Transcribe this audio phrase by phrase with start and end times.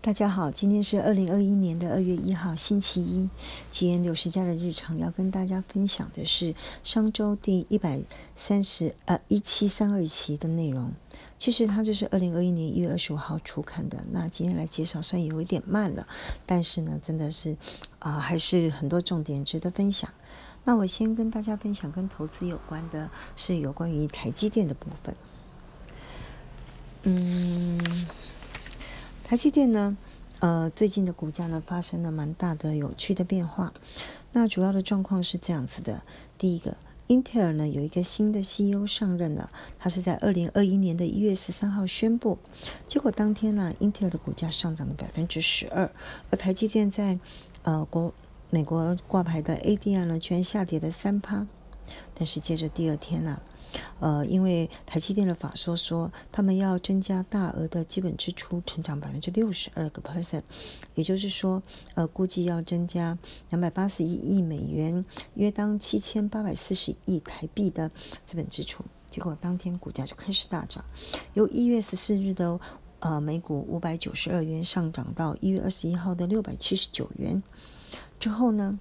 [0.00, 3.28] 大家好，今天是二零二一年的二月一号，星期一。
[3.72, 8.00] 吉言六十家的日常要跟大家分享的是商周第一百
[8.36, 10.92] 三十呃一七三二期的内容。
[11.36, 14.04] 其实它就是二零二一年一月二十五号出刊的。
[14.12, 16.06] 那今天来介绍，虽然有一点慢了，
[16.46, 17.56] 但是呢，真的是
[17.98, 20.08] 啊，还是很多重点值得分享。
[20.62, 25.16] 那我先跟大家分享跟投资有关的，是有关于台积电的部分。
[27.02, 28.06] 嗯。
[29.28, 29.94] 台积电呢，
[30.40, 33.74] 呃，最近的股价呢发生了蛮大的有趣的变化。
[34.32, 36.02] 那主要的状况是这样子的：
[36.38, 36.78] 第一个，
[37.08, 42.38] 英特尔呢有一个新的 CEO 上任了，他是在二零二一年的一月十三号宣布。
[42.86, 45.90] 结果当天呢，英特尔的股价上涨了百分之十二，
[46.30, 47.18] 而台积电在
[47.64, 48.14] 呃国
[48.48, 51.46] 美国挂牌的 ADR 呢居然下跌了三趴。
[52.14, 53.42] 但是接着第二天呢。
[54.00, 60.42] 呃，因为台积电的法说说，他们要增加大额的基本支出，成长百分之六十二个 percent，
[60.94, 61.62] 也就是说，
[61.94, 63.16] 呃，估计要增加
[63.50, 67.90] 两百八十一亿美元，约当七千八百四十亿台币的
[68.24, 68.84] 资本支出。
[69.10, 70.84] 结果当天股价就开始大涨，
[71.34, 72.60] 由一月十四日的
[72.98, 77.42] 呃每股五百九十二元上涨到一月二十一号的六百七十九元，
[78.20, 78.78] 之后呢，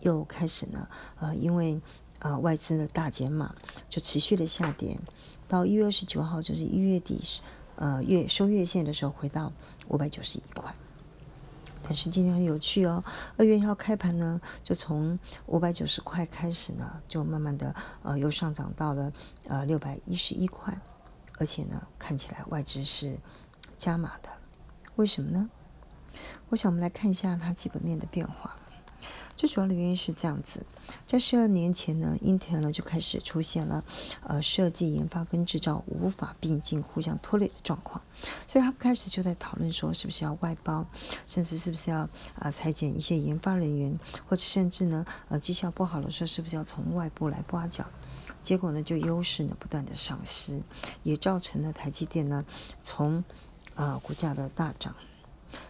[0.00, 0.86] 又开始呢，
[1.18, 1.80] 呃，因为
[2.20, 3.54] 呃，外资的大减码
[3.88, 4.98] 就持续的下跌，
[5.48, 7.20] 到一月二十九号，就是一月底，
[7.76, 9.52] 呃月收月线的时候，回到
[9.88, 10.74] 五百九十一块。
[11.82, 13.02] 但是今天很有趣哦，
[13.38, 19.10] 二月一号开盘呢，就从五百九十块开始呢，就慢慢的呃又上涨到了
[19.48, 20.78] 呃六百一十一块，
[21.38, 23.18] 而且呢看起来外资是
[23.78, 24.28] 加码的，
[24.96, 25.48] 为什么呢？
[26.50, 28.58] 我想我们来看一下它基本面的变化。
[29.40, 30.66] 最主要的原因是这样子，
[31.06, 33.82] 在十二年前呢，英特尔呢就开始出现了，
[34.22, 38.02] 呃，设计研发跟制造无法并进、互相拖累的状况，
[38.46, 40.86] 所以他们开始就在讨论说，是不是要外包，
[41.26, 42.06] 甚至是不是要
[42.38, 47.86] 啊裁减一些研发人员，或者甚至呢，呃，绩效不好的时候，是不是要从外部来挖角？
[48.42, 50.62] 结果呢，就优势呢不断的丧失，
[51.02, 52.44] 也造成了台积电呢
[52.84, 53.24] 从
[53.74, 54.94] 呃股价的大涨。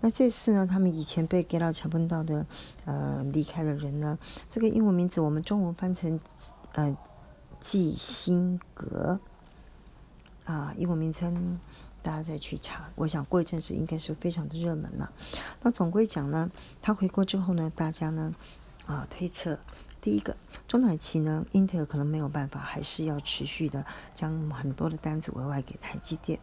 [0.00, 2.46] 那这次呢，他们以前被给到抢不到的，
[2.84, 4.18] 呃，离开的人呢，
[4.50, 6.18] 这个英文名字我们中文翻成，
[6.72, 6.96] 呃，
[7.60, 9.20] 季辛格，
[10.44, 11.60] 啊，英文名称
[12.02, 15.12] 大家再去查，我想过一阵子应该是非常的热门了。
[15.62, 16.50] 那总归讲呢，
[16.80, 18.34] 他回国之后呢，大家呢，
[18.86, 19.60] 啊，推测
[20.00, 23.84] 第一个中短期呢，英特尔可能没有办法，还是要持续的
[24.16, 26.40] 将很多的单子额外给台积电。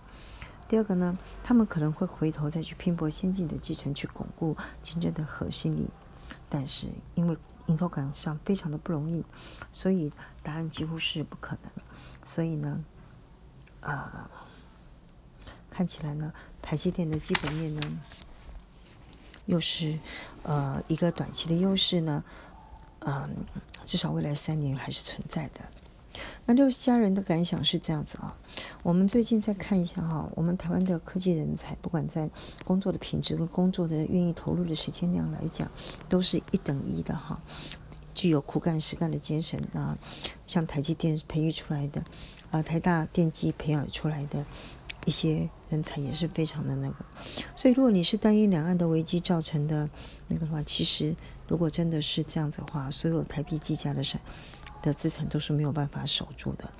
[0.69, 5.89] 第二个呢，他们可能会回头再去拼搏先进的继承，去巩固竞争的核心力。
[6.47, 7.35] 但是因为
[7.65, 9.25] 迎头赶上非常的不容易，
[9.71, 10.11] 所以
[10.43, 11.71] 答案几乎是不可能。
[12.23, 12.83] 所以呢，
[13.81, 14.29] 啊，
[15.71, 16.31] 看起来呢，
[16.61, 17.81] 台积电的基本面呢，
[19.47, 19.97] 又是
[20.43, 22.23] 呃一个短期的优势呢，
[22.99, 23.35] 嗯，
[23.85, 25.61] 至少未来三年还是存在的。
[26.49, 28.35] 那六十家人的感想是这样子啊，
[28.81, 32.27] 我们最近再看一下哈，我们台湾的科技人才，不管在
[32.65, 35.69] 工作的品质跟工作的愿意投入的时间量来讲，
[36.09, 37.39] 都是一等一的哈，
[38.15, 39.95] 具有苦干实干的精神啊，
[40.47, 42.03] 像台积电培育出来的，
[42.49, 44.43] 啊台大电机培养出来的
[45.05, 47.05] 一些人才也是非常的那个，
[47.55, 49.87] 所以如果你是单一两岸的危机造成的
[50.27, 51.15] 那个的话，其实
[51.47, 54.17] 如果真的是这样子的话，所有台币计价的是。
[54.81, 56.71] 的资产都是没有办法守住的，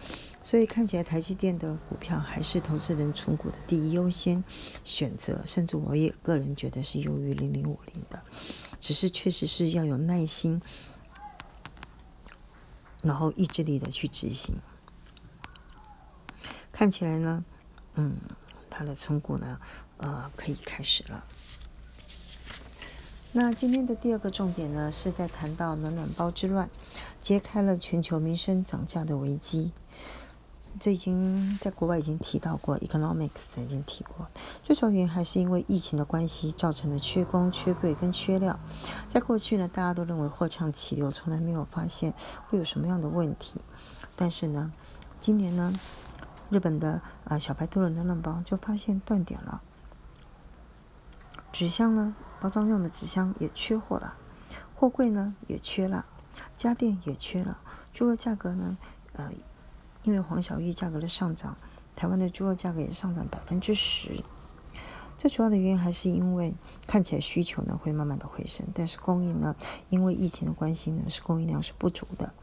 [0.41, 4.43] 所以看起来台积电的股票还是投资人存股的第一优先
[4.83, 8.23] 选择，甚至我也个人觉得是优于零零五零的，
[8.79, 10.61] 只是确实是要有耐心，
[13.01, 14.55] 然后意志力的去执行。
[16.71, 17.43] 看起来呢，
[17.95, 18.15] 嗯，
[18.69, 19.59] 它的存股呢，
[19.97, 21.25] 呃，可以开始了。
[23.31, 26.67] 那今天的第二个重点呢，是在谈到暖暖包之乱，
[27.22, 29.72] 揭开了全球民生涨价的危机。
[30.79, 34.28] 这已经在国外已经提到过，economics 曾经提过。
[34.63, 38.59] 最主要原因还是因为疫情的关系，造成的缺工、缺柜跟缺料。
[39.12, 42.15] 在过去呢，大家都认为货畅其流，从来没有发现
[42.48, 43.62] 会有什么样的问题。
[44.15, 44.74] 但是呢，
[45.19, 45.71] 今年呢，
[46.50, 49.62] 日本的啊小白兔的暖暖包就发现断点了。
[51.51, 54.15] 纸箱呢，包装用的纸箱也缺货了，
[54.75, 56.06] 货柜呢也缺了，
[56.56, 57.59] 家电也缺了，
[57.94, 58.77] 猪肉价格呢，
[59.13, 59.31] 呃，
[60.03, 61.57] 因为黄小玉价格的上涨，
[61.95, 64.24] 台湾的猪肉价格也上涨百分之十。
[65.18, 66.56] 最主要的原因还是因为
[66.88, 69.56] 看起来需求呢会慢慢的回升，但是供应呢，
[69.89, 72.33] 因为疫情的关系呢，是供应量是不足的。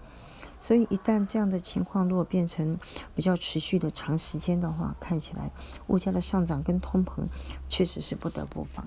[0.60, 2.78] 所以一旦这样的情况如果变成
[3.14, 5.52] 比较持续的长时间的话，看起来
[5.86, 7.28] 物价的上涨跟通膨
[7.66, 8.86] 确实是不得不防。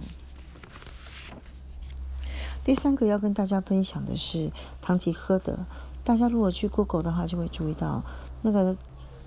[2.64, 4.52] 第三个要跟大家分享的是
[4.82, 5.60] 堂吉诃德。
[6.04, 8.04] 大家如果去 Google 的话，就会注意到
[8.42, 8.76] 那个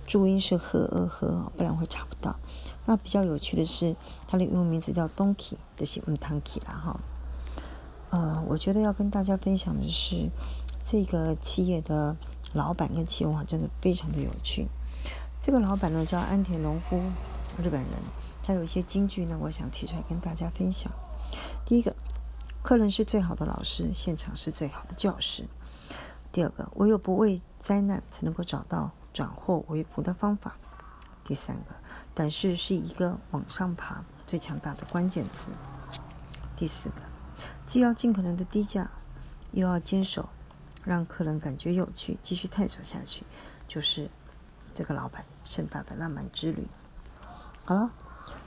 [0.07, 2.37] 注音是呵呃呵，不然会查不到。
[2.87, 3.95] 那比较有趣的是，
[4.27, 7.01] 它的英文名字叫 Donkey，就是嗯 Donkey 啦哈。
[8.11, 10.29] 呃，我觉得要跟大家分享的是，
[10.85, 12.17] 这个企业的
[12.53, 14.69] 老板跟企业文化真的非常的有趣。
[15.41, 17.01] 这个老板呢叫安田农夫，
[17.59, 17.91] 日本人。
[18.43, 20.93] 他有一些金句呢，我想提出来跟大家分享。
[21.65, 21.95] 第一个，
[22.63, 25.49] 客人是最好的老师，现场是最好的教师。
[26.31, 30.57] 第二个，唯有不畏灾难，才能够找到转祸为福的方法。
[31.25, 31.75] 第三个，
[32.15, 35.49] 胆识是一个往上爬最强大的关键词。
[36.55, 37.03] 第四个，
[37.67, 38.89] 既要尽可能的低价，
[39.51, 40.29] 又要坚守，
[40.85, 43.25] 让客人感觉有趣，继续探索下去，
[43.67, 44.09] 就是
[44.73, 46.69] 这个老板盛大的浪漫之旅。
[47.65, 47.91] 好了。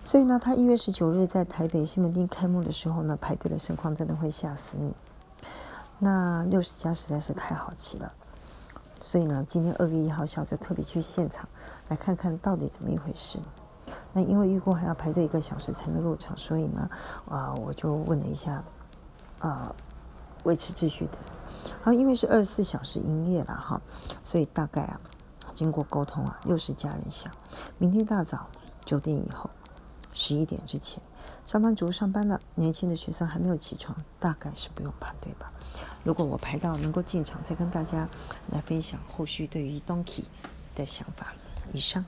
[0.04, 4.96] 所以呢，他一月十九日在台北西门町开幕的时候呢，排队的盛况真的会吓死你。
[5.98, 8.14] 那六十家实在是太好奇了，
[9.00, 11.50] 所以呢，今天二月一号下午就特别去现场
[11.88, 13.40] 来看看到底怎么一回事。
[14.14, 16.90] 那因为预估还要排队一个小时才能入场，所以呢，
[17.28, 18.64] 啊，我就问了一下，
[19.40, 19.74] 呃，
[20.44, 21.18] 维持秩序的。
[21.82, 23.82] 好，因为是二十四小时营业了哈，
[24.24, 25.00] 所以大概啊，
[25.54, 27.32] 经过沟通啊，六十家人想，
[27.78, 28.48] 明天大早
[28.86, 29.50] 九点以后。
[30.16, 31.04] 十一点之前，
[31.46, 35.54] 上班族上班了，年轻的学生还没有起床，大概是不用排队吧。
[36.04, 38.10] 如果我排到能够进场，再跟大家
[38.52, 40.24] 来分享后续对于 Donkey
[40.74, 41.34] 的想法。
[41.74, 42.04] 以上。